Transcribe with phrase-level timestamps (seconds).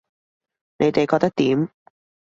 [0.79, 1.69] 你哋覺得點